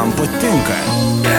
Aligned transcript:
man 0.00 0.12
patinka. 0.16 0.76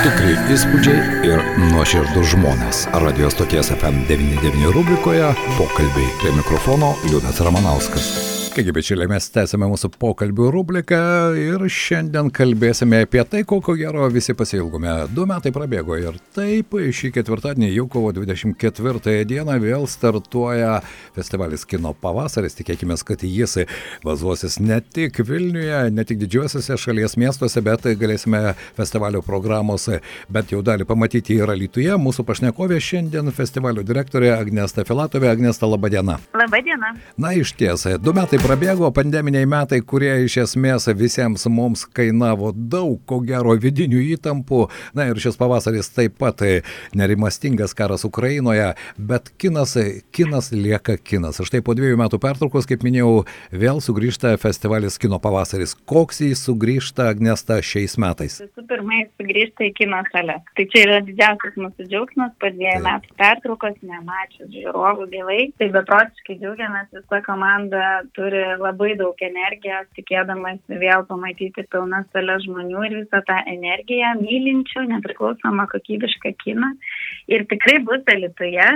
Tikrai 0.03 0.33
įspūdžiai 0.53 1.29
ir 1.29 1.41
nuoširdus 1.71 2.33
žmonės. 2.35 2.83
Radio 3.03 3.31
stoties 3.33 3.71
FM99 3.73 4.73
rubrikoje 4.75 5.31
pokalbiai 5.57 6.13
prie 6.21 6.35
mikrofono 6.37 6.93
Liudas 7.09 7.41
Ramanauskas. 7.41 8.40
Kągi, 8.51 8.71
bičiuliai, 8.75 9.07
mes 9.07 9.29
tęsime 9.31 9.63
mūsų 9.71 9.93
pokalbių 9.95 10.49
rubriką 10.51 10.97
ir 11.39 11.61
šiandien 11.71 12.27
kalbėsime 12.35 12.97
apie 13.05 13.21
tai, 13.23 13.45
kokio 13.47 13.77
gero 13.79 14.09
visi 14.11 14.33
pasilgome. 14.35 14.91
Du 15.15 15.23
metai 15.29 15.53
prabėgo 15.55 15.95
ir 15.95 16.17
taip, 16.35 16.75
šį 16.75 17.13
ketvirtadienį, 17.15 17.69
jau 17.77 17.85
kovo 17.93 18.09
24 18.11 19.21
dieną, 19.29 19.55
vėl 19.63 19.87
startuoja 19.87 20.81
festivalis 21.15 21.63
Kino 21.63 21.93
pavasaris. 21.95 22.57
Tikėkime, 22.57 22.97
kad 23.07 23.23
jis 23.23 23.61
bazuosis 24.03 24.59
ne 24.59 24.81
tik 24.83 25.21
Vilniuje, 25.23 25.85
ne 25.95 26.03
tik 26.03 26.19
didžiuosiuose 26.19 26.75
šalies 26.75 27.15
miestuose, 27.15 27.63
bet 27.63 27.87
galėsime 28.03 28.57
festivalio 28.75 29.23
programos 29.23 29.87
bent 30.27 30.51
jau 30.51 30.59
dalį 30.59 30.89
pamatyti 30.91 31.39
ir 31.39 31.55
Lietuvoje. 31.55 31.95
Mūsų 32.03 32.27
pašnekovė 32.27 32.83
šiandien 32.83 33.31
festivalio 33.31 33.87
direktorė 33.87 34.35
Agnesta 34.35 34.83
Filatovė. 34.83 35.31
Agnesta, 35.31 35.71
laba 35.71 35.87
diena. 35.87 36.19
Labą 36.35 36.59
dieną. 36.67 36.93
Na, 37.15 37.31
iš 37.31 37.55
ties, 37.55 37.87
du 38.03 38.11
metai 38.19 38.40
prabėgo 38.41 38.89
pandeminiai 38.95 39.45
metai, 39.45 39.77
kurie 39.85 40.09
iš 40.25 40.35
esmės 40.41 40.87
visiems 40.97 41.43
mums 41.51 41.83
kainavo 41.85 42.49
daug, 42.51 42.97
ko 43.05 43.19
gero, 43.25 43.53
vidinių 43.53 44.01
įtampų. 44.15 44.61
Na 44.97 45.05
ir 45.09 45.19
šis 45.21 45.37
pavasaris 45.37 45.91
taip 45.93 46.15
pat 46.21 46.41
nerimastingas 46.97 47.75
karas 47.77 48.05
Ukrainoje, 48.07 48.71
bet 48.97 49.29
kinas, 49.41 49.75
kinas 50.15 50.49
lieka 50.55 50.97
kinas. 50.97 51.41
Štai 51.45 51.61
po 51.65 51.75
dviejų 51.77 51.99
metų 52.01 52.19
pertraukos, 52.23 52.65
kaip 52.69 52.85
minėjau, 52.87 53.27
vėl 53.53 53.81
sugrįžta 53.83 54.33
festivalis 54.41 54.97
Kino 55.01 55.21
pavasaris. 55.21 55.75
Koks 55.89 56.23
jis 56.25 56.41
sugrįžta, 56.47 57.11
Agnesta, 57.13 57.59
šiais 57.61 57.97
metais? 58.01 58.39
Visų 58.41 58.65
pirma, 58.69 59.03
jis 59.03 59.13
sugrįžta 59.21 59.67
į 59.69 59.71
kino 59.77 60.01
salę. 60.09 60.39
Tai 60.57 60.67
čia 60.73 60.85
yra 60.87 60.99
didžiausias 61.05 61.59
mūsų 61.61 61.87
džiaugsmas 61.91 62.33
po 62.41 62.49
dviejų 62.57 62.79
taip. 62.79 62.87
metų 62.89 63.19
pertraukos, 63.21 63.77
nemačius 63.85 64.51
žiūrovų 64.57 65.09
gyvai. 65.13 65.39
Tai 65.61 65.71
beprotiškai 65.77 66.39
džiaugiamės, 66.41 66.91
visa 66.97 67.21
komanda 67.27 67.85
turi 68.17 68.30
turi 68.31 68.57
labai 68.61 68.95
daug 68.99 69.17
energijos, 69.25 69.87
tikėdamas 69.97 70.59
vėl 70.81 71.03
pamatyti 71.09 71.65
pilnas 71.71 72.07
salės 72.13 72.45
žmonių 72.45 72.85
ir 72.87 72.97
visą 73.01 73.21
tą 73.27 73.37
energiją 73.51 74.13
mylinčių, 74.21 74.85
nepriklausomą 74.93 75.67
kokybišką 75.71 76.33
kiną. 76.43 76.71
Ir 77.31 77.45
tikrai 77.51 77.79
bus 77.83 78.07
Alitoje, 78.07 78.69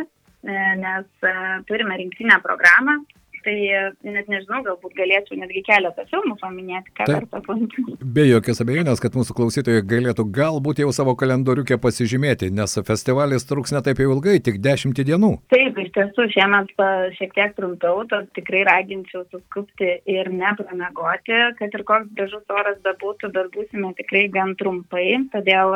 nes 0.45 1.07
e, 1.25 1.35
turime 1.69 1.97
rinktinę 2.01 2.39
programą, 2.43 2.99
tai 3.45 3.55
net 4.03 4.29
nežinau, 4.31 4.61
galbūt 4.65 4.95
galėčiau 4.97 5.37
netgi 5.39 5.61
keletą 5.67 6.05
filmų 6.09 6.37
paminėti, 6.41 6.93
ką 6.97 7.07
verta 7.11 7.41
aplankyti. 7.41 7.97
Be 8.15 8.25
jokios 8.27 8.61
abejonės, 8.63 9.01
kad 9.03 9.17
mūsų 9.17 9.35
klausytojai 9.37 9.85
galėtų 9.85 10.25
galbūt 10.35 10.81
jau 10.83 10.91
savo 10.95 11.15
kalendoriukę 11.19 11.77
pasižymėti, 11.81 12.51
nes 12.55 12.77
festivalis 12.87 13.47
truks 13.49 13.75
ne 13.75 13.83
taip 13.85 14.01
jau 14.01 14.11
ilgai, 14.15 14.37
tik 14.43 14.61
dešimtį 14.65 15.07
dienų. 15.11 15.31
Taip, 15.53 15.77
iš 15.83 15.91
tiesų 15.97 16.27
šiemet 16.35 16.73
šiek 17.19 17.35
tiek 17.37 17.55
trumpiau, 17.57 18.03
tad 18.11 18.31
tikrai 18.37 18.63
raginčiau 18.67 19.25
suskupti 19.29 19.91
ir 20.11 20.31
nepramegoti, 20.33 21.37
kad 21.59 21.77
ir 21.77 21.85
koks 21.87 22.11
gražus 22.17 22.55
oras 22.61 22.79
bebūtų, 22.85 23.31
bet 23.35 23.51
būsime 23.55 23.93
tikrai 23.99 24.25
gan 24.33 24.55
trumpai, 24.59 25.07
todėl 25.33 25.75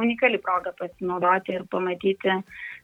unikali 0.00 0.40
proga 0.42 0.74
pasinaudoti 0.78 1.58
ir 1.58 1.66
pamatyti 1.72 2.38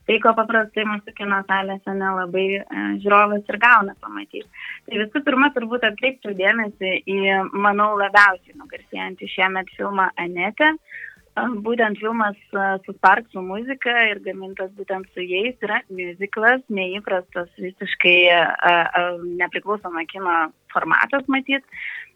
tai, 0.07 0.17
ko 0.23 0.33
paprastai 0.37 0.85
mūsų 0.89 1.13
kino 1.17 1.41
salėse 1.49 1.95
nelabai 1.97 2.47
e, 2.57 2.63
žiūrovas 3.03 3.45
ir 3.49 3.59
gauna 3.61 3.95
pamatyti. 4.03 4.47
Tai 4.87 5.01
visų 5.03 5.23
pirma, 5.27 5.51
turbūt 5.55 5.85
atkreipčiau 5.87 6.35
dėmesį 6.37 6.93
į, 7.05 7.19
manau, 7.53 7.93
labiausiai 8.01 8.57
nugarsėjantį 8.57 9.31
šiemet 9.35 9.71
filmą 9.77 10.09
Anetę. 10.19 10.73
Būtent 11.37 11.95
filmas 12.01 12.35
su 12.83 12.93
Sparksų 12.97 13.39
muzika 13.45 13.93
ir 14.09 14.19
gamintas 14.19 14.71
būtent 14.75 15.07
su 15.13 15.23
jais 15.23 15.55
yra 15.63 15.79
muziklas, 15.87 16.59
neįprastas 16.67 17.47
visiškai 17.55 18.17
nepriklausoma 19.39 20.03
kino 20.11 20.51
formatas 20.73 21.23
matyt, 21.31 21.63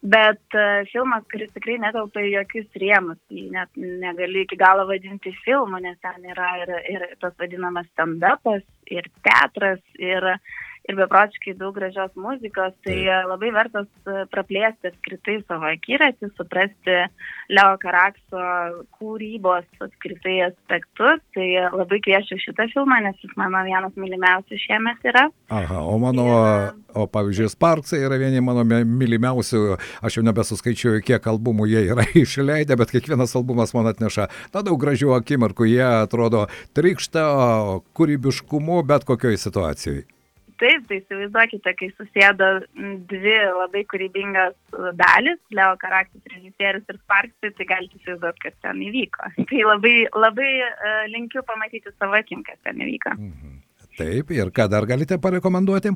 bet 0.03 0.57
filmas, 0.91 1.23
kuris 1.31 1.53
tikrai 1.55 1.77
netelpa 1.79 2.25
į 2.27 2.33
jokius 2.33 2.67
rėmus, 2.83 3.21
net 3.31 3.71
negali 3.79 4.43
iki 4.43 4.59
galo 4.59 4.83
vadinti 4.91 5.31
filmu, 5.45 5.79
nes 5.79 5.95
ten 6.03 6.27
yra 6.35 6.51
ir, 6.65 6.75
ir 6.91 7.07
tas 7.23 7.33
vadinamas 7.39 7.87
stand-upas, 7.93 8.67
ir 8.91 9.07
teatras, 9.23 9.79
ir 9.95 10.27
ir 10.89 10.97
beprotiškai 10.97 11.55
daug 11.59 11.75
gražios 11.75 12.13
muzikos, 12.19 12.73
tai 12.85 12.97
labai 13.25 13.51
vertas 13.55 13.87
e, 14.05 14.25
praplėsti 14.31 14.91
apskritai 14.91 15.37
savo 15.45 15.69
akiratį, 15.71 16.29
suprasti 16.37 16.97
Leo 17.53 17.75
Karakso 17.81 18.43
kūrybos 18.97 19.65
apskritai 19.81 20.37
aspektus. 20.49 21.23
Tai 21.35 21.47
labai 21.73 21.99
kviečiu 22.05 22.37
šitą 22.41 22.67
filmą, 22.73 23.01
nes 23.05 23.17
jis 23.23 23.33
mano 23.39 23.63
vienas 23.65 23.97
mylimiausių 23.99 24.61
šiemet 24.61 25.09
yra. 25.09 25.27
Aha, 25.53 25.81
o 25.81 25.97
mano, 26.01 26.27
ir... 26.29 26.71
o 26.93 27.07
pavyzdžiui, 27.11 27.51
Sparksai 27.55 28.03
yra 28.05 28.19
vieni 28.21 28.43
mano 28.45 28.65
mylimiausių, 28.65 29.63
aš 30.05 30.19
jau 30.19 30.25
nebesuskaičiuoju, 30.29 31.03
kiek 31.05 31.29
albumų 31.33 31.69
jie 31.73 31.85
yra 31.95 32.07
išleidę, 32.23 32.77
bet 32.79 32.93
kiekvienas 32.93 33.35
albumas 33.37 33.73
man 33.77 33.89
atneša 33.91 34.29
na, 34.53 34.61
daug 34.61 34.77
gražių 34.81 35.15
akimirkų, 35.17 35.69
jie 35.73 35.85
atrodo 35.85 36.45
trikšta 36.77 37.25
kūrybiškumu 37.97 38.83
bet 38.87 39.07
kokioje 39.07 39.41
situacijoje. 39.41 40.14
Taip, 40.61 40.85
tai 40.87 41.01
įsivaizduokite, 41.01 41.71
kai 41.75 41.89
susėdo 41.97 42.47
dvi 43.09 43.35
labai 43.57 43.81
kūrybingas 43.91 44.55
dalis, 44.95 45.39
Leo 45.51 45.73
Karaktis 45.81 46.23
režisierius 46.31 46.85
ir 46.87 46.99
Sparksai, 47.01 47.51
tai 47.57 47.67
galite 47.67 47.99
įsivaizduoti, 47.99 48.43
kas 48.45 48.55
ten 48.63 48.79
įvyko. 48.87 49.31
Tai 49.51 49.63
labai, 49.67 49.93
labai 50.15 50.49
uh, 50.63 51.01
linkiu 51.11 51.43
pamatyti 51.47 51.91
savo 51.97 52.15
akim, 52.15 52.43
kas 52.47 52.59
ten 52.63 52.79
įvyko. 52.85 53.17
Mhm. 53.19 53.57
Taip, 53.99 54.31
ir 54.35 54.51
ką 54.55 54.67
dar 54.71 54.87
galite 54.87 55.19
parekomenduoti? 55.23 55.91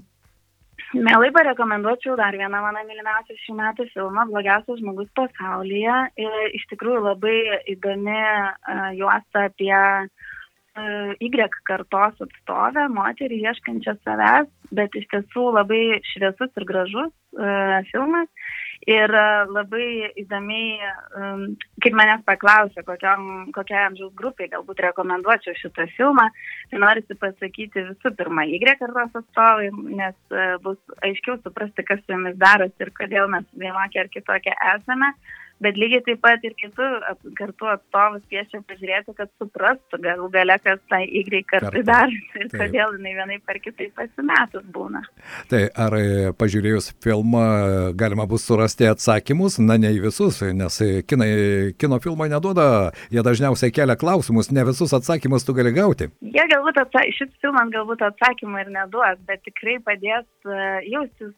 Mielai 0.95 1.29
parekomenduočiau 1.35 2.15
dar 2.17 2.35
vieną 2.35 2.59
mano 2.63 2.81
mylimiausią 2.87 3.35
šių 3.43 3.55
metų 3.59 3.85
filmą, 3.93 4.25
Blogiausias 4.31 4.79
žmogus 4.81 5.07
pasaulyje. 5.15 5.97
Ir 6.19 6.37
iš 6.59 6.67
tikrųjų 6.73 7.05
labai 7.05 7.37
įdomi 7.75 8.19
uh, 8.19 8.89
juosta 8.97 9.47
apie 9.47 9.71
uh, 9.71 10.35
Y 11.19 11.29
kartos 11.67 12.21
atstovę, 12.23 12.87
moterį 12.93 13.41
ieškančią 13.49 13.95
savęs, 14.03 14.49
bet 14.75 14.95
iš 14.95 15.07
tiesų 15.11 15.49
labai 15.55 15.99
šviesus 16.13 16.51
ir 16.55 16.65
gražus 16.69 17.11
uh, 17.37 17.79
filmas. 17.91 18.29
Ir 18.87 19.11
uh, 19.11 19.49
labai 19.51 20.11
įdomiai, 20.21 20.91
um, 21.19 21.41
kaip 21.83 21.97
manęs 21.99 22.23
paklausė, 22.27 22.85
kokiam, 22.87 23.49
kokiai 23.55 23.89
amžiaus 23.89 24.13
grupiai 24.15 24.47
galbūt 24.53 24.79
rekomenduočiau 24.85 25.57
šitą 25.59 25.89
filmą, 25.97 26.29
tai 26.71 26.79
norisi 26.79 27.17
pasakyti 27.19 27.89
visų 27.89 28.13
pirma 28.15 28.47
Y 28.47 28.61
kartos 28.79 29.19
atstovai, 29.19 29.73
nes 29.99 30.15
uh, 30.31 30.55
bus 30.63 30.79
aiškiau 31.03 31.41
suprasti, 31.43 31.83
kas 31.83 31.99
su 32.05 32.15
jomis 32.15 32.39
darosi 32.39 32.85
ir 32.85 32.95
kodėl 32.95 33.27
mes 33.27 33.45
vienokie 33.53 34.05
ar 34.05 34.11
kitokie 34.15 34.55
esame. 34.77 35.11
Uh, 35.11 35.37
bet 35.63 35.77
lygiai 35.79 36.03
taip 36.05 36.21
pat 36.23 36.43
ir 36.47 36.55
kitų 36.59 36.87
kartų 37.37 37.69
atstovus 37.73 38.23
kviečia 38.29 38.61
pažiūrėti, 38.69 39.15
kad 39.17 39.31
suprastų 39.41 39.99
galų 40.03 40.29
gale, 40.33 40.57
kas 40.63 40.81
tai 40.91 41.03
Y 41.09 41.43
kartai 41.47 41.83
darosi 41.85 42.39
ir 42.39 42.49
taip. 42.51 42.61
kodėl 42.61 42.95
jinai 42.97 43.13
vienai 43.17 43.39
par 43.45 43.59
kitai 43.63 43.89
pasimetus 43.95 44.65
būna. 44.73 45.03
Tai 45.51 45.61
ar 45.85 45.95
e, 45.97 46.31
pažiūrėjus 46.39 46.91
filmą 47.03 47.43
galima 47.99 48.27
bus 48.29 48.45
surasti 48.47 48.87
atsakymus, 48.89 49.59
na 49.59 49.77
ne 49.81 49.91
į 49.95 50.03
visus, 50.07 50.41
nes 50.41 50.79
kinai, 51.09 51.29
kino 51.79 51.99
filmai 52.03 52.29
neduoda, 52.31 52.91
jie 53.13 53.23
dažniausiai 53.25 53.73
kelia 53.75 53.97
klausimus, 53.99 54.51
ne 54.55 54.65
visus 54.67 54.93
atsakymus 54.95 55.47
tu 55.47 55.55
gali 55.57 55.73
gauti. 55.75 56.09
Jie 56.21 56.45
galbūt 56.53 56.81
atsa 56.83 57.03
šis 57.17 57.31
filmas 57.43 57.71
galbūt 57.73 58.03
atsakymą 58.05 58.63
ir 58.63 58.71
neduos, 58.75 59.19
bet 59.29 59.43
tikrai 59.47 59.77
padės 59.85 60.25
uh, 60.47 60.79
jaustis 60.87 61.33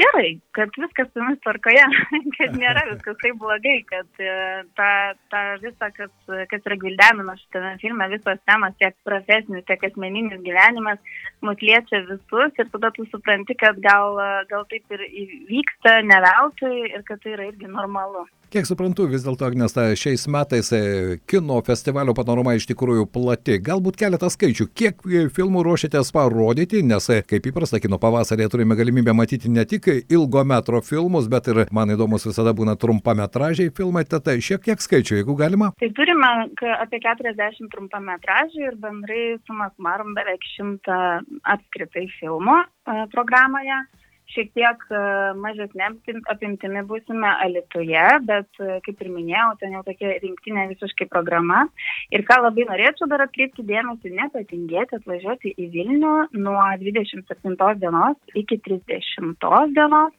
gerai, 0.00 0.36
kad 0.56 0.72
viskas 0.80 1.10
su 1.12 1.22
mumis 1.22 1.40
tvarkoje, 1.44 1.84
kad 2.38 2.56
nėra 2.60 2.86
viskas 2.92 3.18
taip 3.22 3.38
blogai 3.42 3.65
blogai, 3.66 3.84
kad 3.84 4.06
e, 4.18 4.64
ta, 4.74 5.14
ta 5.30 5.56
visa, 5.60 5.90
kas, 5.90 6.10
kas 6.50 6.66
yra 6.66 6.76
gvildenama 6.76 7.36
šitame 7.36 7.76
filme, 7.80 8.08
visos 8.08 8.38
temos, 8.46 8.74
tiek 8.78 8.94
profesinis, 9.04 9.64
tiek 9.66 9.82
asmeninis 9.84 10.40
gyvenimas, 10.44 10.98
mus 11.42 11.60
liečia 11.60 12.02
visus 12.06 12.52
ir 12.58 12.70
tada 12.72 12.90
tu 12.90 13.06
supranti, 13.10 13.54
kad 13.54 13.78
gal, 13.82 14.18
gal 14.50 14.66
taip 14.70 14.84
ir 14.92 15.06
vyksta 15.50 16.02
ne 16.02 16.20
veltui 16.22 16.90
ir 16.92 17.02
kad 17.06 17.20
tai 17.22 17.34
yra 17.36 17.48
irgi 17.50 17.68
normalu. 17.68 18.26
Kiek 18.46 18.62
suprantu, 18.62 19.08
vis 19.10 19.24
dėlto, 19.26 19.42
Agnesta, 19.48 19.88
šiais 19.98 20.22
metais 20.30 20.68
e, 20.70 20.78
kino 21.26 21.56
festivalio 21.66 22.12
panorama 22.14 22.52
iš 22.54 22.68
tikrųjų 22.70 23.08
plati. 23.10 23.56
Galbūt 23.66 23.98
keletą 23.98 24.28
skaičių, 24.30 24.68
kiek 24.70 25.02
e, 25.02 25.24
filmų 25.34 25.64
ruošiatės 25.66 26.12
parodyti, 26.14 26.84
nes 26.86 27.08
e, 27.10 27.16
kaip 27.26 27.48
įprasta, 27.50 27.80
kino 27.82 27.98
pavasarėje 27.98 28.52
turime 28.52 28.78
galimybę 28.78 29.16
matyti 29.18 29.50
ne 29.50 29.66
tik 29.66 29.90
ilgo 30.06 30.44
metro 30.46 30.78
filmus, 30.86 31.26
bet 31.32 31.50
ir, 31.50 31.64
man 31.74 31.90
įdomus 31.96 32.28
visada 32.30 32.54
būna 32.54 32.76
trumpametražiai 32.78 33.74
filmai, 33.74 34.06
tad 34.06 34.30
šiek 34.30 34.62
tiek 34.70 34.86
skaičių, 34.86 35.18
jeigu 35.18 35.34
galima. 35.42 35.72
Tai 35.82 35.90
turime 35.98 36.30
apie 36.78 37.02
40 37.02 37.74
trumpametražių 37.74 38.66
ir 38.68 38.78
bendrai 38.78 39.26
sumas 39.50 39.74
marom 39.82 40.14
beveik 40.14 40.46
100 40.54 41.02
apskritai 41.56 42.06
filmų 42.20 42.62
programoje. 43.10 43.82
Šiek 44.32 44.50
tiek 44.56 44.84
e, 44.90 45.00
mažesnė 45.38 45.88
apimtimi 46.32 46.82
būsime 46.88 47.30
Alituje, 47.44 48.04
bet 48.26 48.60
e, 48.60 48.78
kaip 48.86 49.02
ir 49.04 49.12
minėjau, 49.12 49.48
ten 49.60 49.76
jau 49.76 49.82
tokia 49.86 50.16
rinktinė 50.22 50.66
visiškai 50.74 51.08
programa. 51.12 51.64
Ir 52.14 52.26
ką 52.26 52.40
labai 52.42 52.66
norėčiau 52.70 53.08
dar 53.10 53.26
atkreipti 53.26 53.66
dėmesį, 53.66 54.14
nepatingėti 54.18 55.00
atvažiuoti 55.00 55.54
į 55.54 55.70
Vilnių 55.76 56.14
nuo 56.42 56.60
27 56.82 57.56
dienos 57.82 58.38
iki 58.42 58.60
30 58.66 59.36
dienos. 59.76 60.14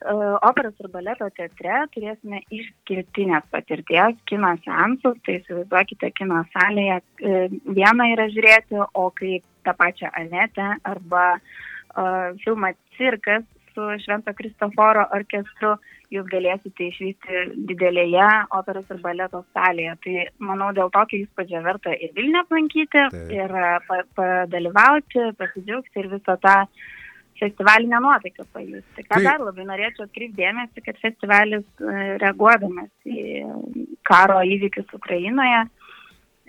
E, 0.00 0.14
operos 0.48 0.76
ir 0.80 0.92
baleto 0.92 1.28
teatre 1.36 1.84
turėsime 1.94 2.40
išskirtinės 2.48 3.48
patirties 3.52 4.16
kino 4.30 4.54
seansus, 4.64 5.20
tai 5.26 5.40
įsivaizduokite 5.42 6.14
kino 6.16 6.46
salėje 6.54 7.02
vieną 7.20 8.12
yra 8.14 8.30
žiūrėti, 8.32 8.80
o 8.80 9.10
kaip 9.12 9.44
tą 9.60 9.76
pačią 9.76 10.08
Anetę 10.16 10.70
arba 10.88 11.34
uh, 11.36 11.58
filmą 12.44 12.72
Cirkas 13.00 13.48
su 13.74 13.86
Švento 14.04 14.34
Kristoforo 14.36 15.06
orkestru 15.14 15.74
jūs 16.10 16.26
galėsite 16.30 16.88
išvysti 16.90 17.42
didelėje 17.70 18.28
operos 18.58 18.88
ir 18.90 19.00
baleto 19.02 19.44
salėje. 19.54 19.96
Tai 20.04 20.14
manau, 20.50 20.70
dėl 20.76 20.90
tokio 20.94 21.20
įspūdžio 21.22 21.62
verta 21.66 21.94
ir 21.94 22.14
Vilnių 22.16 22.42
aplankyti, 22.42 23.04
tai. 23.14 23.26
ir 23.36 23.54
pa, 23.86 24.00
padalyvauti, 24.18 25.30
pasidžiaugti 25.38 26.02
ir 26.02 26.10
visą 26.16 26.36
tą 26.42 26.56
festivalinę 27.40 28.00
nuotaiką 28.04 28.44
pajusti. 28.52 29.04
Ką 29.06 29.14
tai. 29.16 29.24
dar 29.24 29.40
labai 29.40 29.64
norėčiau 29.68 30.04
atkreipti 30.04 30.42
dėmesį, 30.42 30.84
kad 30.84 30.98
festivalis 31.00 31.84
reaguodamas 32.20 32.90
į 33.08 33.46
karo 34.10 34.42
įvykius 34.44 34.90
Ukrainoje, 34.98 35.62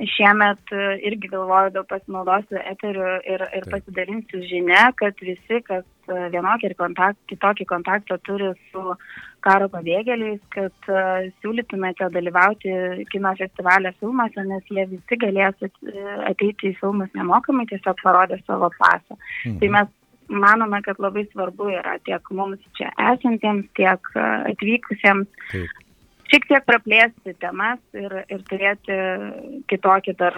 šiemet 0.10 0.72
irgi 1.06 1.30
galvoju, 1.32 1.74
daug 1.76 1.88
pasinaudosiu 1.90 2.60
eteriu 2.72 3.08
ir, 3.30 3.44
ir 3.58 3.68
pasidalinsiu 3.72 4.42
žinia, 4.50 4.90
kad 4.98 5.18
visi, 5.22 5.62
kas 5.68 5.86
vienokį 6.08 6.70
ir 6.70 6.76
kontakt, 6.80 7.20
kitokį 7.32 7.68
kontaktą 7.70 8.18
turi 8.26 8.52
su 8.72 8.96
karo 9.46 9.70
pabėgėliais, 9.74 10.42
kad 10.54 10.90
uh, 10.92 11.28
siūlytumėte 11.42 12.10
dalyvauti 12.14 12.74
kino 13.14 13.34
festivalio 13.40 13.94
filmuose, 14.00 14.46
nes 14.46 14.70
jie 14.70 14.86
visi 14.92 15.18
galės 15.24 15.58
ateiti 16.30 16.72
į 16.72 16.78
filmus 16.82 17.10
nemokamai, 17.18 17.66
tiesiog 17.72 18.02
parodė 18.04 18.42
savo 18.46 18.70
pasą. 18.78 19.18
Mhm. 19.18 19.58
Tai 19.62 19.72
mes 19.78 19.98
manome, 20.32 20.82
kad 20.86 21.02
labai 21.04 21.26
svarbu 21.32 21.72
yra 21.74 21.98
tiek 22.08 22.34
mums 22.38 22.62
čia 22.78 22.92
esantiems, 23.12 23.68
tiek 23.76 24.14
atvykusiems 24.16 25.28
Taip 25.52 25.81
šiek 26.32 26.48
tiek 26.48 26.66
praplėsti 26.68 27.36
temas 27.44 27.80
ir, 27.98 28.16
ir 28.32 28.44
turėti 28.50 28.98
kitokį 29.72 30.16
dar 30.20 30.38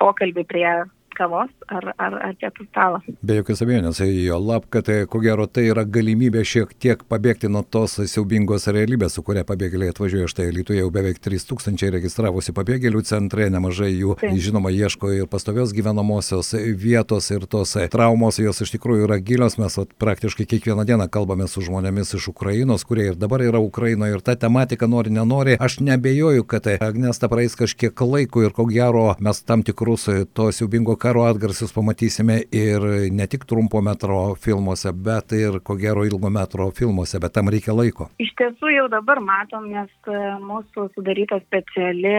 pokalbį 0.00 0.44
prie 0.48 0.70
kavos 1.18 1.50
ar, 1.68 1.90
ar, 1.98 2.16
ar 2.28 2.36
pietų 2.38 2.66
stalo. 2.68 3.00
Be 3.22 3.38
jokios 3.40 3.62
abejonės, 3.64 4.00
jo 4.06 4.38
lab, 4.42 4.68
kad 4.72 4.86
tai, 4.88 5.00
ko 5.10 5.20
gero 5.22 5.46
tai 5.50 5.68
yra 5.72 5.84
galimybė 5.84 6.44
šiek 6.46 6.74
tiek 6.80 7.02
pabėgti 7.10 7.50
nuo 7.52 7.64
tos 7.66 7.98
siaubingos 8.10 8.68
realybės, 8.70 9.16
su 9.16 9.24
kuria 9.26 9.44
pabėgėliai 9.48 9.92
atvažiuoja. 9.92 10.30
Štai 10.30 10.48
Lietuvoje 10.54 10.84
jau 10.84 10.92
beveik 10.94 11.20
3000 11.24 11.92
registravosi 11.94 12.54
pabėgėlių 12.56 13.02
centre, 13.08 13.48
nemažai 13.52 13.90
jų, 13.92 14.16
tai. 14.20 14.32
žinoma, 14.40 14.72
ieško 14.74 15.12
ir 15.16 15.28
pastovios 15.30 15.74
gyvenamosios 15.76 16.54
vietos 16.78 17.30
ir 17.34 17.46
tos 17.50 17.74
traumos, 17.92 18.40
jos 18.42 18.62
iš 18.64 18.74
tikrųjų 18.76 19.08
yra 19.08 19.18
gilios. 19.22 19.58
Mes 19.58 19.78
vat, 19.80 19.92
praktiškai 19.98 20.46
kiekvieną 20.48 20.86
dieną 20.88 21.08
kalbame 21.12 21.48
su 21.50 21.64
žmonėmis 21.66 22.14
iš 22.18 22.30
Ukrainos, 22.32 22.86
kurie 22.88 23.10
ir 23.12 23.18
dabar 23.18 23.42
yra 23.44 23.60
Ukrainoje 23.62 24.18
ir 24.18 24.24
ta 24.24 24.36
tematika 24.38 24.86
nori, 24.86 25.12
nenori. 25.14 25.58
Aš 25.60 25.80
nebejoju, 25.84 26.46
kad 26.48 26.68
Agnesta 26.78 27.28
praeis 27.28 27.56
kažkiek 27.58 28.00
laiko 28.00 28.44
ir 28.44 28.54
ko 28.54 28.68
gero 28.68 29.14
mes 29.24 29.42
tam 29.42 29.64
tikrus 29.66 30.08
to 30.36 30.50
siaubingo 30.52 30.96
karo 30.96 31.07
karo 31.08 31.22
atgarsius 31.24 31.72
pamatysime 31.72 32.34
ir 32.52 32.82
ne 33.18 33.26
tik 33.32 33.46
trumpo 33.48 33.80
metro 33.80 34.34
filmuose, 34.44 34.90
bet 34.92 35.32
ir 35.32 35.54
ko 35.64 35.76
gero 35.80 36.04
ilgo 36.04 36.28
metro 36.30 36.66
filmuose, 36.78 37.20
bet 37.22 37.32
tam 37.32 37.48
reikia 37.54 37.72
laiko. 37.72 38.10
Iš 38.20 38.34
tiesų 38.36 38.74
jau 38.74 38.84
dabar 38.92 39.22
matom, 39.24 39.70
nes 39.72 39.88
e, 40.04 40.18
mūsų 40.44 40.90
sudaryta 40.92 41.38
speciali 41.46 42.12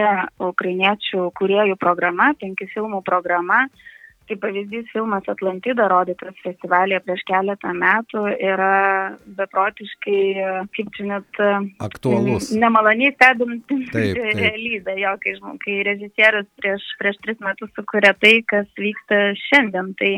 ukrainiečių 0.48 1.28
kuriejų 1.38 1.78
programa, 1.78 2.32
penkių 2.42 2.66
filmų 2.74 3.04
programa, 3.06 3.60
kaip 4.30 4.40
pavyzdys 4.44 4.90
filmas 4.94 5.26
Atlantida 5.30 5.88
rodytas 5.90 6.36
festivalėje 6.44 7.02
prieš 7.06 7.24
keletą 7.28 7.74
metų 7.76 8.24
yra 8.36 8.74
beprotiškai, 9.38 10.20
kaip 10.76 10.92
čia 10.96 11.08
net 11.10 11.42
aktualus. 11.82 12.52
Nemaloniai 12.54 13.12
stebinti 13.16 13.80
realybę, 14.40 14.96
jo, 15.02 15.16
kai, 15.24 15.36
kai 15.64 15.76
režisierius 15.90 16.48
prieš, 16.60 16.86
prieš 17.02 17.20
tris 17.24 17.42
metus 17.44 17.72
sukuria 17.76 18.14
tai, 18.22 18.38
kas 18.50 18.70
vyksta 18.78 19.22
šiandien. 19.48 19.94
Tai 19.98 20.12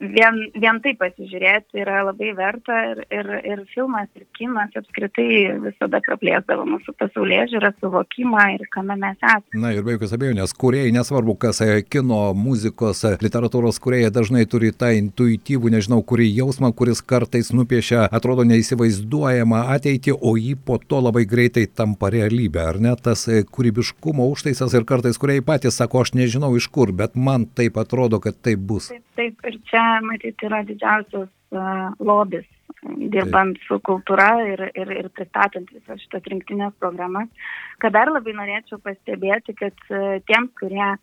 vien, 0.00 0.38
vien 0.60 0.78
tai 0.84 0.92
pasižiūrėti 0.98 1.80
yra 1.80 2.02
labai 2.06 2.32
verta 2.36 2.76
ir, 2.90 3.00
ir, 3.12 3.30
ir 3.48 3.62
filmas, 3.72 4.08
ir 4.18 4.26
kinas 4.36 4.74
apskritai 4.76 5.56
visada 5.62 6.00
praplėsdavo 6.04 6.66
mūsų 6.68 6.94
pasaulyje 7.00 7.46
žiūrą, 7.54 7.72
suvokimą 7.80 8.44
ir 8.56 8.66
kame 8.72 8.98
mes 9.00 9.16
esame. 9.16 9.60
Na 9.62 9.72
ir 9.72 9.84
be 9.86 9.96
jokios 9.96 10.12
abejonės, 10.16 10.54
kuriejai, 10.56 10.92
nesvarbu, 10.96 11.36
kas 11.46 11.62
e, 11.64 11.80
kino, 11.88 12.20
muzikos, 12.36 13.02
e, 13.08 13.14
literatūros 13.24 13.80
kuriejai 13.82 14.12
dažnai 14.14 14.44
turi 14.50 14.72
tą 14.76 14.92
intuityvų, 14.98 15.72
nežinau, 15.76 16.02
kurį 16.06 16.28
jausmą, 16.42 16.72
kuris 16.76 17.00
kartais 17.00 17.52
nupiešia, 17.56 18.06
atrodo 18.12 18.44
neįsivaizduojama 18.48 19.64
ateitį, 19.76 20.16
o 20.20 20.36
jį 20.36 20.56
po 20.66 20.78
to 20.82 21.00
labai 21.04 21.24
greitai 21.28 21.66
tampa 21.66 22.12
realybė, 22.12 22.62
ar 22.74 22.80
ne? 22.82 22.92
Tas 23.00 23.26
e, 23.32 23.42
kūrybiškumo 23.48 24.28
užtaisas 24.34 24.76
ir 24.76 24.86
kartais 24.88 25.20
kuriejai 25.20 25.44
patys 25.46 25.80
sako, 25.80 26.04
aš 26.04 26.14
nežinau 26.18 26.52
iš 26.58 26.68
kur, 26.72 26.92
bet 26.96 27.16
man 27.16 27.48
taip 27.56 27.80
atrodo, 27.80 28.20
kad 28.22 28.36
taip 28.44 28.60
bus. 28.68 28.90
Taip, 28.92 29.04
taip 29.16 29.50
ir 29.50 29.60
čia 29.70 29.85
matyt, 30.04 30.42
yra 30.48 30.62
didžiausias 30.68 31.28
uh, 31.54 31.88
lobis, 32.00 32.46
dirbant 32.82 33.56
Taip. 33.56 33.66
su 33.66 33.80
kultūra 33.88 34.28
ir, 34.52 34.66
ir, 34.74 34.92
ir 35.00 35.10
pristatant 35.16 35.70
visas 35.72 36.02
šitas 36.04 36.28
rinktinės 36.32 36.76
programas. 36.82 37.28
Ką 37.82 37.92
dar 37.94 38.12
labai 38.12 38.36
norėčiau 38.38 38.80
pastebėti, 38.84 39.56
kad 39.58 39.88
uh, 39.90 40.16
tiems, 40.28 40.54
kurie 40.60 40.94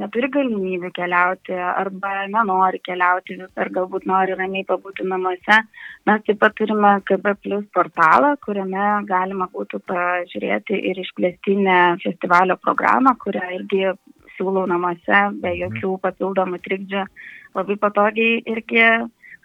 neturi 0.00 0.28
galimybių 0.32 0.90
keliauti 0.96 1.56
arba 1.56 2.12
nenori 2.32 2.80
keliauti 2.84 3.38
ar 3.46 3.70
galbūt 3.76 4.06
nori 4.08 4.36
ramiai 4.38 4.66
pabūti 4.68 5.06
namuose, 5.08 5.58
mes 6.08 6.24
taip 6.26 6.40
pat 6.42 6.56
turime 6.58 6.92
KB 7.08 7.36
Plus 7.42 7.64
portalą, 7.76 8.34
kuriame 8.44 8.88
galima 9.08 9.48
būtų 9.52 9.80
pažiūrėti 9.92 10.80
ir 10.90 11.00
išplėstinę 11.04 11.78
festivalio 12.04 12.58
programą, 12.62 13.16
kurią 13.22 13.46
irgi 13.60 13.86
siūlau 14.36 14.66
namuose 14.70 15.20
be 15.42 15.52
mhm. 15.52 15.58
jokių 15.64 15.92
papildomų 16.04 16.62
trikdžių 16.66 17.04
labai 17.56 17.76
patogiai 17.80 18.40
irgi 18.52 18.84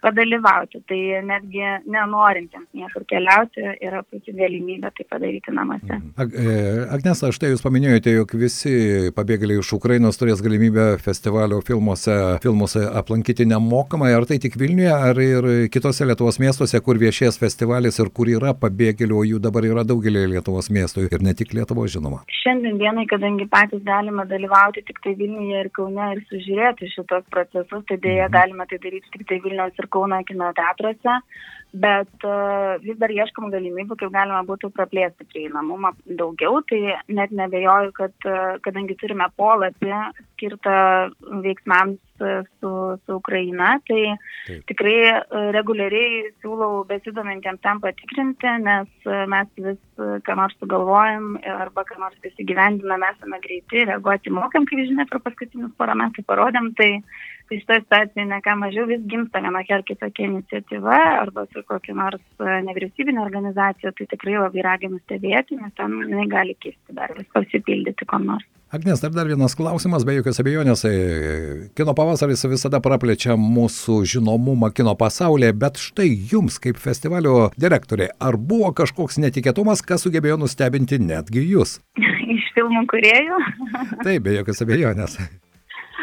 padalyvauti. 0.02 0.82
Tai 0.88 1.00
netgi 1.28 1.62
nenorintiems 1.90 2.68
niekur 2.76 3.06
keliauti 3.10 3.64
yra 3.74 4.02
puikia 4.02 4.34
galimybė 4.36 4.92
tai 4.96 5.06
padaryti 5.10 5.54
namuose. 5.54 5.98
Mhm. 5.98 6.32
E, 6.42 6.86
Agnesa, 6.94 7.32
štai 7.34 7.52
jūs 7.52 7.64
paminėjote, 7.64 8.16
jog 8.18 8.34
visi 8.40 8.74
pabėgėliai 9.16 9.62
iš 9.62 9.72
Ukrainos 9.78 10.18
turės 10.20 10.42
galimybę 10.44 10.88
festivalio 11.02 11.60
filmuose, 11.66 12.16
filmuose 12.44 12.84
aplankyti 13.02 13.46
nemokamai. 13.48 14.12
Ar 14.16 14.26
tai 14.28 14.40
tik 14.42 14.58
Vilniuje, 14.60 14.92
ar 14.92 15.18
ir 15.22 15.50
kitose 15.72 16.06
Lietuvos 16.08 16.38
miestuose, 16.42 16.80
kur 16.84 17.00
viešės 17.00 17.38
festivalis 17.40 17.98
ir 18.02 18.10
kur 18.14 18.30
yra 18.30 18.52
pabėgėlių, 18.58 19.18
o 19.18 19.26
jų 19.32 19.42
dabar 19.42 19.66
yra 19.68 19.86
daugelį 19.86 20.26
Lietuvos 20.34 20.70
miestų 20.74 21.08
ir 21.08 21.24
ne 21.24 21.34
tik 21.38 21.54
Lietuvos 21.56 21.94
žinoma. 21.94 22.22
Šiandien 22.42 22.78
dienai, 22.80 23.06
kadangi 23.10 23.46
patys 23.50 23.82
galime 23.86 24.26
dalyvauti 24.30 24.84
tik 24.88 25.00
tai 25.04 25.14
Vilniuje 25.18 25.64
ir 25.64 25.70
Kaune 25.74 26.10
ir 26.16 26.22
sužiūrėti 26.30 26.90
šitos 26.92 27.24
procesus, 27.32 27.84
tai 27.88 27.98
dėja 28.02 28.28
mhm. 28.28 28.34
galime 28.36 28.68
tai 28.70 28.80
daryti 28.82 29.14
tik 29.14 29.26
tai 29.30 29.40
Vilniaus 29.44 29.78
ir 29.78 29.88
Kauno 29.92 30.22
kino 30.28 30.52
teatruose, 30.56 31.18
bet 31.72 32.26
uh, 32.28 32.76
vis 32.84 32.98
dar 33.00 33.12
ieškom 33.12 33.48
galimybių, 33.52 33.96
kaip 33.96 34.12
galima 34.12 34.42
būtų 34.44 34.68
praplėsti 34.76 35.24
prieinamumą 35.32 35.94
daugiau, 36.20 36.60
tai 36.68 36.98
net 37.08 37.32
nebejoju, 37.32 37.94
kad 37.96 38.28
uh, 38.28 38.58
kadangi 38.64 38.96
turime 39.00 39.30
polapį 39.40 39.92
skirtą 40.34 40.76
veiksmams 41.44 42.00
su, 42.60 42.98
su 43.06 43.14
Ukraina, 43.16 43.78
tai 43.88 44.02
Taip. 44.46 44.60
tikrai 44.68 45.50
reguliariai 45.54 46.28
siūlau 46.42 46.84
besidomintiems 46.86 47.62
tam 47.64 47.80
patikrinti, 47.82 48.52
nes 48.62 49.08
mes 49.32 49.48
vis 49.58 49.80
ką 50.26 50.36
nors 50.38 50.54
sugalvojam 50.60 51.36
arba 51.42 51.82
ką 51.88 51.98
nors 52.02 52.30
įsigyvendinam, 52.30 53.02
esame 53.10 53.40
greiti, 53.42 53.86
reaguoti 53.88 54.34
mokam, 54.34 54.68
kaip 54.68 54.84
žinia, 54.84 55.08
per 55.10 55.22
paskutinius 55.24 55.74
porą 55.78 55.98
metų 55.98 56.22
parodėm, 56.28 56.72
tai 56.78 56.92
tai 57.52 57.60
šitoje 57.60 57.80
situacijoje 57.80 58.26
ne 58.26 58.40
ką 58.40 58.54
mažiau 58.56 58.86
vis 58.88 59.02
gimsta 59.04 59.40
vienokia 59.44 59.76
ar 59.76 59.82
kitokia 59.84 60.26
iniciatyva 60.26 60.96
arba 61.20 61.44
su 61.52 61.60
kokia 61.68 61.94
nors 61.94 62.22
e, 62.40 62.54
nevyriausybinė 62.68 63.20
organizacija, 63.20 63.92
tai 63.92 64.06
tikrai 64.08 64.38
labai 64.38 64.64
raginu 64.64 65.00
stebėti, 65.02 65.58
nes 65.60 65.74
tam 65.76 65.98
jinai 66.00 66.24
gali 66.32 66.56
kisti 66.56 66.96
dar 66.96 67.12
vis 67.18 67.28
pasipildyti 67.36 68.08
kom 68.08 68.24
nors. 68.30 68.48
Agnes, 68.72 69.02
dar, 69.04 69.12
dar 69.12 69.28
vienas 69.28 69.52
klausimas, 69.52 70.06
be 70.08 70.16
jokios 70.16 70.40
abejonės. 70.40 70.86
E, 70.88 70.94
kino 71.76 71.92
pavasaris 71.98 72.46
visada 72.48 72.80
praplečia 72.80 73.36
mūsų 73.36 74.00
žinomumą 74.14 74.72
kino 74.72 74.96
pasaulyje, 74.96 75.52
bet 75.52 75.76
štai 75.76 76.08
jums, 76.32 76.56
kaip 76.56 76.80
festivalio 76.80 77.50
direktorė, 77.60 78.14
ar 78.16 78.40
buvo 78.40 78.72
kažkoks 78.80 79.20
netikėtumas, 79.20 79.84
kas 79.84 80.08
sugebėjo 80.08 80.40
nustebinti 80.40 81.02
netgi 81.04 81.44
jūs? 81.52 81.82
Iš 82.32 82.52
filmų 82.56 82.86
kuriejų? 82.88 83.46
Taip, 84.00 84.22
be 84.24 84.40
jokios 84.40 84.64
abejonės. 84.64 85.20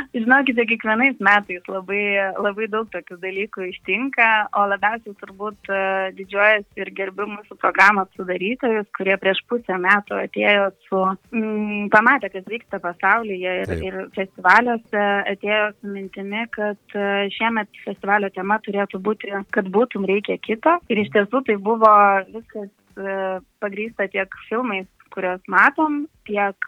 Žinokite, 0.10 0.64
kiekvienais 0.66 1.20
metais 1.22 1.68
labai, 1.70 2.02
labai 2.42 2.66
daug 2.74 2.88
tokių 2.90 3.20
dalykų 3.22 3.68
ištinka, 3.68 4.30
o 4.58 4.64
labiausiai 4.72 5.14
turbūt 5.20 5.70
e, 5.70 5.82
didžiuojasi 6.18 6.82
ir 6.82 6.90
gerbiu 6.98 7.28
mūsų 7.30 7.58
programos 7.62 8.10
sudarytojus, 8.18 8.88
kurie 8.98 9.14
prieš 9.22 9.44
pusę 9.52 9.78
metų 9.78 10.18
atėjo 10.24 10.64
su, 10.88 11.02
mm, 11.30 11.92
pamatė, 11.94 12.32
kas 12.34 12.48
vyksta 12.50 12.80
pasaulyje 12.82 13.54
ir, 13.60 13.70
Taip. 13.70 13.84
ir 13.86 14.00
festivaliuose 14.18 15.04
atėjo 15.36 15.68
su 15.76 15.94
mintimi, 15.94 16.42
kad 16.58 16.98
e, 16.98 17.30
šiemet 17.38 17.84
festivalio 17.84 18.34
tema 18.34 18.58
turėtų 18.66 19.04
būti, 19.06 19.36
kad 19.54 19.70
būtum 19.70 20.10
reikia 20.10 20.40
kito. 20.42 20.80
Ir 20.90 21.04
iš 21.04 21.14
tiesų 21.14 21.44
tai 21.46 21.60
buvo 21.70 21.94
viskas 22.32 22.74
e, 22.98 23.22
pagrysta 23.62 24.10
tiek 24.10 24.34
filmais, 24.50 24.90
kuriuos 25.14 25.46
matom, 25.50 26.04
tiek 26.26 26.66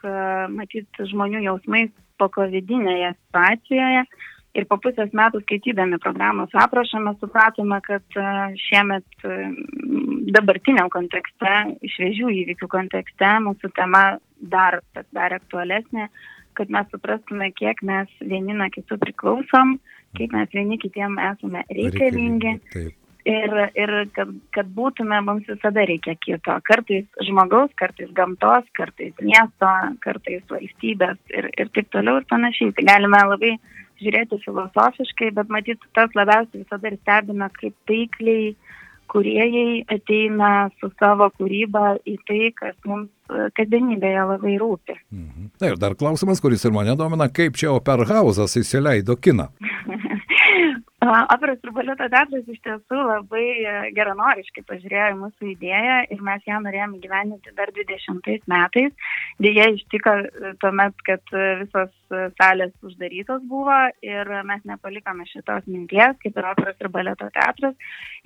matyt 0.50 0.98
žmonių 1.10 1.44
jausmais 1.46 1.92
po 2.22 2.30
covidinėje 2.38 3.16
situacijoje. 3.18 4.06
Ir 4.52 4.66
po 4.68 4.76
pusės 4.84 5.14
metų 5.16 5.40
skaitydami 5.46 5.96
programos 6.04 6.52
aprašą 6.60 7.00
mes 7.06 7.16
supratome, 7.24 7.78
kad 7.86 8.18
e, 8.20 8.26
šiemet 8.60 9.24
e, 9.24 9.38
dabartiniam 10.36 10.92
kontekste, 10.92 11.54
šviežių 11.94 12.34
įvykių 12.42 12.68
kontekste, 12.74 13.32
mūsų 13.48 13.72
tema 13.80 14.04
dar, 14.52 14.82
dar 15.16 15.38
aktualesnė, 15.38 16.10
kad 16.60 16.74
mes 16.76 16.92
suprastume, 16.92 17.48
kiek 17.56 17.80
mes 17.88 18.12
vieni 18.20 18.58
nuo 18.58 18.68
kitų 18.76 19.00
priklausom, 19.06 19.78
kiek 20.20 20.36
mes 20.36 20.52
vieni 20.52 20.82
kitiem 20.84 21.16
esame 21.32 21.64
reikalingi. 21.72 22.58
Taip. 22.76 23.01
Ir, 23.30 23.52
ir 23.78 23.92
kad, 24.16 24.32
kad 24.56 24.70
būtume, 24.74 25.20
mums 25.26 25.46
visada 25.46 25.84
reikia 25.86 26.16
kito. 26.18 26.56
Kartais 26.66 27.06
žmogaus, 27.28 27.70
kartais 27.78 28.10
gamtos, 28.18 28.66
kartais 28.78 29.14
miesto, 29.22 29.70
kartais 30.02 30.42
valstybės 30.50 31.20
ir, 31.30 31.52
ir 31.54 31.70
taip 31.76 31.92
toliau 31.94 32.22
ir 32.22 32.26
panašiai. 32.32 32.74
Tai 32.78 32.88
galime 32.88 33.22
labai 33.34 33.54
žiūrėti 34.02 34.42
filosofiškai, 34.42 35.30
bet 35.38 35.54
matyt, 35.54 35.86
tas 35.94 36.14
labiausiai 36.18 36.64
visada 36.64 36.90
ir 36.90 36.98
stebina, 37.04 37.52
kaip 37.60 37.78
taikliai 37.90 38.56
kuriejai 39.12 39.84
ateina 39.92 40.70
su 40.80 40.88
savo 41.00 41.28
kūryba 41.36 41.98
į 42.08 42.16
tai, 42.28 42.52
kas 42.56 42.78
mums 42.88 43.10
e, 43.28 43.50
kasdienybėje 43.58 44.24
labai 44.30 44.56
rūpi. 44.62 44.96
Mhm. 45.12 45.50
Na 45.62 45.72
ir 45.74 45.80
dar 45.82 45.98
klausimas, 46.00 46.40
kuris 46.44 46.64
ir 46.66 46.74
mane 46.76 46.96
domina, 47.00 47.28
kaip 47.28 47.60
čia 47.60 47.74
Operhausas 47.76 48.56
įsileido 48.62 49.18
kiną. 49.20 49.50
Operos 51.02 51.58
ir 51.66 51.72
baleto 51.74 52.06
teatras 52.14 52.50
iš 52.54 52.60
tiesų 52.62 52.98
labai 53.08 53.46
e, 53.66 53.72
geranoriškai 53.98 54.62
pažiūrėjo 54.70 55.06
į 55.10 55.16
mūsų 55.18 55.48
idėją 55.56 55.96
ir 56.14 56.20
mes 56.22 56.44
ją 56.46 56.60
norėjome 56.62 57.00
gyveninti 57.02 57.54
dar 57.58 57.72
20 57.74 58.46
metais. 58.54 58.94
Dėja 59.42 59.66
ištiko 59.74 60.14
e, 60.22 60.52
tuomet, 60.62 60.94
kad 61.08 61.34
e, 61.34 61.48
visos 61.64 61.90
salės 62.38 62.76
uždarytos 62.86 63.42
buvo 63.50 63.80
ir 64.06 64.30
mes 64.46 64.62
nepalikome 64.68 65.26
šitos 65.32 65.66
minties, 65.66 66.14
kaip 66.22 66.38
ir 66.38 66.50
operos 66.52 66.78
ir 66.78 66.92
baleto 66.94 67.32
teatras. 67.34 67.74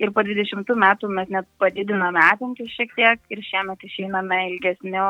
Ir 0.02 0.12
po 0.12 0.26
20 0.26 0.68
metų 0.84 1.08
mes 1.16 1.32
net 1.32 1.48
padidinome 1.62 2.20
apimtis 2.26 2.74
šiek 2.76 2.92
tiek 2.98 3.32
ir 3.32 3.44
šiemet 3.46 3.88
išeiname 3.88 4.42
ilgesnio 4.50 5.06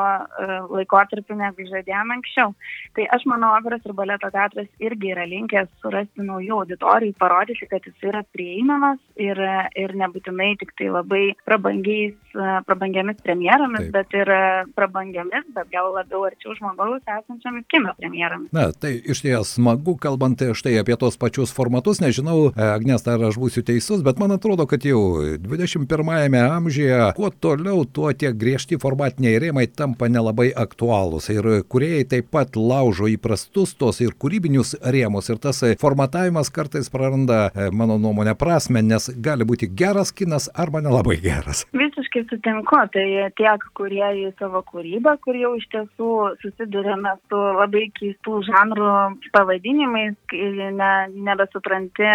laikotarpiu, 0.71 1.35
negu 1.41 1.67
žadėjome 1.67 2.19
anksčiau. 2.19 2.53
Tai 2.95 3.09
aš 3.17 3.27
manau, 3.27 3.55
operos 3.57 3.83
ir 3.83 3.97
baleto 3.97 4.29
teatras 4.31 4.69
irgi 4.79 5.11
yra 5.17 5.25
linkęs 5.27 5.73
surasti 5.81 6.29
naujų 6.29 6.61
auditorijų, 6.61 7.17
parodyti 7.17 7.56
parodyti, 7.57 7.67
kad 7.69 7.81
jis 7.85 8.09
yra 8.09 8.23
prieinamas 8.33 8.99
ir, 9.15 9.37
ir 9.75 9.93
nebūtinai 9.95 10.57
tik 10.59 10.73
tai 10.77 10.89
labai 10.91 11.35
prabangiamis 11.45 13.17
premjeromis, 13.23 13.79
Taip. 13.79 13.91
bet 13.93 14.13
ir 14.13 14.27
prabangiamis, 14.75 15.45
bet 15.55 15.67
gal 15.71 15.93
labiau 15.93 16.25
arčiau 16.25 16.55
žmogaus 16.55 17.01
esančiamis 17.01 17.65
kino 17.69 17.93
premjeromis. 17.97 18.51
Na, 18.51 18.71
tai 18.71 19.01
iš 19.03 19.21
ties 19.21 19.55
smagu, 19.57 19.97
kalbant 19.97 20.41
štai 20.53 20.77
apie 20.79 20.97
tos 20.97 21.17
pačius 21.17 21.53
formatus, 21.53 22.01
nežinau, 22.01 22.51
Agnes, 22.55 23.07
ar 23.07 23.21
aš 23.29 23.37
būsiu 23.39 23.63
teisus, 23.65 24.03
bet 24.03 24.19
man 24.19 24.31
atrodo, 24.35 24.67
kad 24.67 24.85
jau 24.85 25.21
21-ame 25.41 26.41
amžiuje, 26.41 27.13
kuo 27.17 27.31
toliau, 27.31 27.85
tuo 27.85 28.11
tie 28.13 28.33
griežti 28.33 28.77
formatiniai 28.81 29.39
rėmai 29.41 29.67
tampa 29.67 30.09
nelabai 30.09 30.51
aktualūs 30.55 31.29
ir 31.33 31.49
kuriejai 31.67 32.07
taip 32.07 32.31
pat 32.31 32.57
laužo 32.57 33.09
įprastus 33.09 33.73
tos 33.77 34.01
ir 34.03 34.13
kūrybinius 34.19 34.75
rėmus 34.83 35.31
ir 35.31 35.41
tas 35.41 35.63
formatavimas 35.81 36.51
kartais 36.53 36.89
praranda 36.91 37.46
e, 37.49 37.69
mano 37.71 37.97
nuomonę 38.01 38.35
prasme, 38.39 38.81
nes 38.85 39.09
gali 39.23 39.47
būti 39.47 39.69
geras 39.81 40.11
kinas 40.11 40.49
arba 40.55 40.81
nelabai 40.85 41.17
geras. 41.23 41.65
Visiškai 41.77 42.25
sutinku, 42.29 42.81
tai 42.93 43.07
tiek 43.39 43.67
kurie 43.77 44.07
į 44.23 44.33
savo 44.39 44.63
kūrybą, 44.71 45.17
kur 45.23 45.37
jau 45.37 45.55
iš 45.59 45.67
tiesų 45.73 46.11
susidurėme 46.43 47.15
su 47.29 47.41
labai 47.61 47.87
keistų 47.99 48.43
žanrų 48.49 48.91
pavadinimais, 49.35 50.17
ne, 50.33 50.93
nebesupranti 51.29 52.11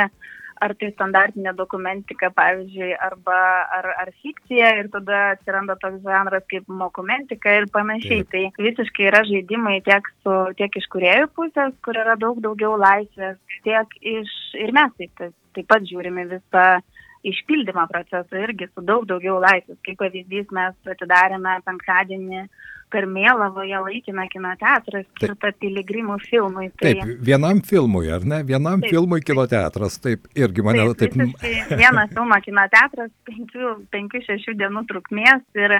ar 0.62 0.74
tai 0.78 0.92
standartinė 0.92 1.54
dokumentika, 1.58 2.30
pavyzdžiui, 2.36 2.92
arba 3.02 3.38
ar, 3.78 3.88
ar 4.04 4.12
fikcija 4.22 4.72
ir 4.78 4.90
tada 4.92 5.22
atsiranda 5.32 5.76
toks 5.82 6.02
žanras 6.06 6.46
kaip 6.50 6.68
dokumentika 6.68 7.56
ir 7.58 7.68
panašiai. 7.74 8.24
Tai 8.32 8.44
visiškai 8.68 9.08
yra 9.10 9.24
žaidimai 9.28 9.80
tiek, 9.86 10.08
su, 10.22 10.38
tiek 10.58 10.80
iš 10.80 10.88
kuriejų 10.94 11.30
pusės, 11.36 11.74
kur 11.84 11.98
yra 11.98 12.16
daug 12.20 12.40
daugiau 12.44 12.76
laisvės, 12.80 13.38
tiek 13.66 13.98
iš 14.00 14.32
ir 14.60 14.74
mes 14.76 14.94
taip, 14.98 15.14
taip, 15.18 15.36
taip 15.56 15.70
pat 15.70 15.86
žiūrime 15.88 16.28
visą 16.30 16.66
išpildymo 17.26 17.86
procesą 17.90 18.42
irgi 18.42 18.68
su 18.72 18.84
daug 18.86 19.06
daugiau 19.08 19.38
laisvės. 19.42 19.78
Kaip 19.86 20.00
pavyzdys, 20.02 20.50
mes 20.54 20.94
atidarėme 20.94 21.58
penktadienį 21.66 22.46
per 22.92 23.06
Mėlavoje 23.08 23.78
laikiną 23.86 24.26
kino 24.32 24.52
teatrą 24.60 25.00
skirtą 25.06 25.52
piligrimų 25.62 26.18
filmui. 26.26 26.68
Tai... 26.80 26.92
Taip, 26.98 27.12
vienam 27.24 27.62
filmui, 27.64 28.10
ar 28.12 28.26
ne? 28.28 28.42
Vienam 28.48 28.82
taip, 28.82 28.92
filmui 28.92 29.22
kino 29.24 29.46
teatras, 29.48 29.96
taip, 30.02 30.28
irgi 30.36 30.64
mane 30.66 30.84
taip. 31.00 31.16
taip... 31.16 31.46
Vienas 31.82 32.12
filmo 32.12 32.38
kino 32.44 32.66
teatras, 32.74 33.12
5-6 33.30 34.58
dienų 34.60 34.84
trukmės 34.90 35.46
ir 35.56 35.78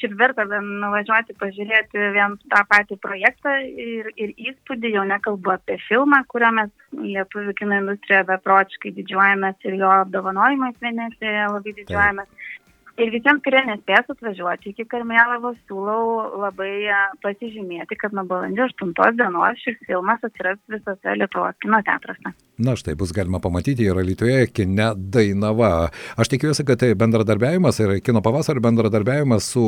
šiaip 0.00 0.16
verta 0.18 0.44
nuvažiuoti 0.48 1.36
pažiūrėti 1.40 2.08
vien 2.16 2.36
tą 2.52 2.62
patį 2.70 2.98
projektą 3.02 3.54
ir, 3.62 4.10
ir 4.16 4.34
įspūdį, 4.50 4.94
jau 4.96 5.04
nekalbu 5.08 5.54
apie 5.54 5.78
filmą, 5.88 6.22
kuriuo 6.32 6.50
mes 6.58 6.72
lietuvių 6.98 7.54
kino 7.60 7.80
industrijoje 7.82 8.26
beprotiškai 8.32 8.94
didžiuojamės 8.98 9.68
ir 9.68 9.78
jo 9.82 9.94
apdovanojimais 10.02 10.80
Venecijoje 10.82 11.48
labai 11.56 11.76
didžiuojamės. 11.80 12.30
Taip. 12.30 12.63
Ir 12.94 13.10
visiems, 13.10 13.40
kurie 13.42 13.58
nespės 13.66 14.06
atvažiuoti 14.12 14.70
iki 14.70 14.84
Karmėlavos, 14.86 15.56
siūlau 15.66 16.38
labai 16.44 16.86
pasižymėti, 17.24 17.98
kad 17.98 18.14
nuo 18.14 18.22
balandžio 18.30 18.68
8 18.70 19.16
dienos 19.18 19.58
šis 19.66 19.80
filmas 19.88 20.22
atsiras 20.22 20.60
visose 20.70 21.16
Lietuvos 21.18 21.58
kino 21.64 21.80
teatruose. 21.82 22.30
Na 22.54 22.76
štai 22.78 22.94
bus 22.94 23.10
galima 23.10 23.40
pamatyti 23.42 23.82
ir 23.82 23.98
Lietuvoje 23.98 24.46
kine 24.54 24.92
Dainava. 24.94 25.88
Aš 26.14 26.30
tikiuosi, 26.30 26.62
kad 26.62 26.78
tai 26.78 26.92
bendradarbiavimas 26.94 27.80
ir 27.82 27.96
kino 28.06 28.22
pavasario 28.22 28.62
bendradarbiavimas 28.62 29.48
su 29.56 29.64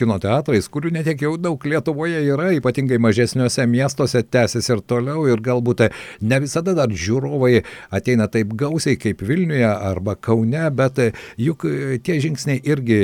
kino 0.00 0.16
teatrais, 0.16 0.70
kurių 0.72 0.94
netiek 0.96 1.26
jau 1.26 1.34
daug 1.36 1.60
Lietuvoje 1.60 2.24
yra, 2.24 2.54
ypatingai 2.56 2.96
mažesniuose 3.04 3.68
miestuose, 3.68 4.24
tęsis 4.24 4.72
ir 4.72 4.80
toliau 4.80 5.26
ir 5.28 5.44
galbūt 5.44 5.84
ne 6.24 6.40
visada 6.40 6.72
dar 6.78 6.88
žiūrovai 6.88 7.66
ateina 7.92 8.30
taip 8.32 8.56
gausiai 8.56 8.96
kaip 8.96 9.20
Vilniuje 9.20 9.68
arba 9.68 10.16
Kaune, 10.16 10.64
bet 10.72 11.04
juk 11.36 11.68
tie 12.00 12.16
žingsniai 12.16 12.61
irgi 12.64 12.98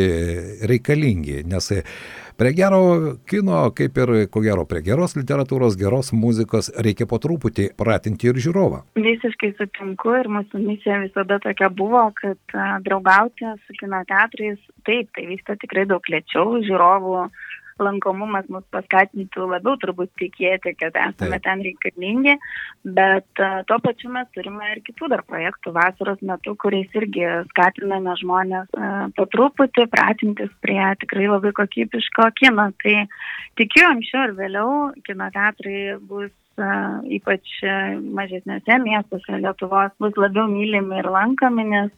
reikalingi, 0.69 1.43
nes 1.49 1.71
prie 2.39 2.53
gero 2.55 2.81
kino, 3.27 3.65
kaip 3.75 3.99
ir 3.99 4.13
ko 4.31 4.43
gero 4.45 4.65
prie 4.71 4.83
geros 4.87 5.17
literatūros, 5.19 5.79
geros 5.81 6.13
muzikos, 6.15 6.71
reikia 6.87 7.09
po 7.11 7.19
truputį 7.23 7.73
pratinti 7.79 8.31
ir 8.31 8.39
žiūrovą. 8.39 8.85
Visiškai 8.99 9.53
sutinku 9.59 10.15
ir 10.21 10.31
mūsų 10.31 10.63
misija 10.63 11.01
visada 11.03 11.41
tokia 11.43 11.71
buvo, 11.71 12.05
kad 12.21 12.59
draugauti 12.87 13.51
su 13.67 13.79
kino 13.81 14.05
teatrais, 14.09 14.59
taip, 14.87 15.11
tai 15.17 15.27
vyksta 15.33 15.59
tikrai 15.59 15.89
daug 15.91 16.13
lėčiau, 16.15 16.61
žiūrovų 16.69 17.27
lankomumas 17.83 18.49
mus 18.53 18.65
paskatintų 18.75 19.49
labiau 19.53 19.77
turbūt 19.81 20.13
tikėti, 20.21 20.75
kad 20.79 20.97
esame 20.97 21.37
Taip. 21.39 21.45
ten 21.47 21.63
reikalingi, 21.67 22.35
bet 22.99 23.43
uh, 23.45 23.61
tuo 23.69 23.79
pačiu 23.85 24.13
mes 24.15 24.29
turime 24.37 24.73
ir 24.75 24.83
kitų 24.87 25.11
dar 25.13 25.25
projektų 25.29 25.75
vasaros 25.77 26.23
metu, 26.27 26.57
kuriais 26.61 26.99
irgi 26.99 27.25
skatiname 27.53 28.17
žmonės 28.23 28.69
uh, 28.75 29.07
po 29.17 29.29
truputį 29.31 29.89
pratintis 29.93 30.53
prie 30.65 30.83
tikrai 31.05 31.31
labai 31.31 31.55
kokybiško 31.57 32.31
kino. 32.41 32.69
Tai 32.83 32.97
tikiu, 33.61 33.87
anksčiau 33.93 34.29
ir 34.29 34.37
vėliau 34.39 34.75
kino 35.07 35.31
teatrai 35.35 35.81
bus 36.11 36.33
ypač 36.59 37.59
mažesnėse 38.19 38.79
miestuose 38.85 39.41
Lietuvos 39.43 39.95
bus 40.03 40.17
labiau 40.19 40.49
mylimi 40.51 40.99
ir 41.01 41.09
lankomi, 41.13 41.65
nes 41.71 41.93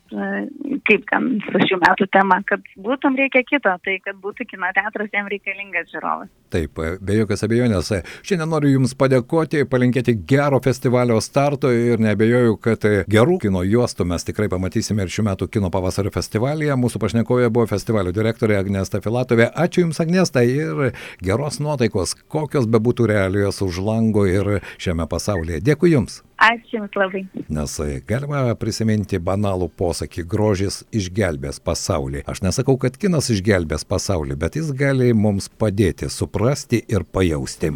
kaip 0.88 1.06
ten 1.10 1.30
su 1.46 1.62
šių 1.70 1.80
metų 1.82 2.08
tema, 2.12 2.40
kad 2.48 2.64
būtum 2.80 3.16
reikia 3.18 3.42
kito, 3.46 3.72
tai 3.84 3.98
kad 4.04 4.18
būtų 4.22 4.46
kino 4.50 4.70
teatras, 4.76 5.10
jam 5.14 5.28
reikalingas 5.30 5.90
žiūrovas. 5.92 6.30
Taip, 6.50 6.80
be 7.00 7.16
jokios 7.18 7.44
abejonės. 7.46 7.92
Šiandien 8.26 8.50
noriu 8.50 8.72
Jums 8.74 8.96
padėkoti, 8.98 9.62
palinkėti 9.70 10.16
gero 10.28 10.58
festivalio 10.64 11.20
starto 11.22 11.70
ir 11.70 12.02
nebejoju, 12.02 12.56
kad 12.62 12.86
gerų 13.10 13.38
kino 13.44 13.62
juostų 13.66 14.06
mes 14.10 14.26
tikrai 14.26 14.50
pamatysime 14.50 15.06
ir 15.06 15.12
šių 15.14 15.26
metų 15.30 15.50
kino 15.54 15.70
pavasario 15.72 16.10
festivalyje. 16.14 16.74
Mūsų 16.80 17.02
pašnekovė 17.02 17.50
buvo 17.54 17.68
festivalio 17.70 18.14
direktorė 18.14 18.58
Agnesta 18.58 19.02
Filatovė. 19.04 19.50
Ačiū 19.54 19.84
Jums, 19.84 20.02
Agnesta, 20.02 20.42
ir 20.42 20.90
geros 21.22 21.60
nuotaikos, 21.62 22.16
kokios 22.30 22.66
bebūtų 22.70 23.06
realijos 23.12 23.62
už 23.62 23.78
lango 23.86 24.26
ir 24.26 24.49
šiame 24.80 25.06
pasaulyje. 25.10 25.62
Dėkui 25.64 25.94
Jums. 25.94 26.20
Ačiū 26.40 26.78
Jums 26.78 26.96
labai. 26.96 27.24
Nes 27.52 27.76
galima 28.08 28.54
prisiminti 28.60 29.20
banalų 29.20 29.68
posakį 29.76 30.24
grožis 30.24 30.82
išgelbės 30.96 31.60
pasaulį. 31.60 32.24
Aš 32.30 32.42
nesakau, 32.46 32.78
kad 32.80 32.96
kinas 33.00 33.30
išgelbės 33.34 33.84
pasaulį, 33.84 34.38
bet 34.40 34.56
jis 34.56 34.72
gali 34.76 35.12
mums 35.12 35.50
padėti 35.60 36.08
suprasti 36.10 36.82
ir 36.88 37.04
pajausti. 37.04 37.74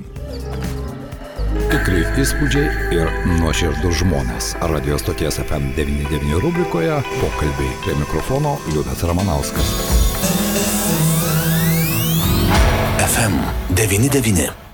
Tikrai 1.70 2.02
įspūdžiai 2.22 2.94
ir 2.94 3.10
nuoširdus 3.40 4.00
žmonės. 4.00 4.50
Radio 4.72 4.98
stoties 5.00 5.38
FM99 5.42 6.40
rubrikoje 6.42 6.98
pokalbiai 7.20 7.78
prie 7.84 7.96
mikrofono 8.00 8.56
Liudas 8.72 9.02
Ramanauskas. 9.06 9.72
FM 13.04 13.38
99. 13.74 14.73